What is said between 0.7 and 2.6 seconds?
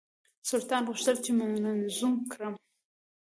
غوښتل چې منظوم کړي.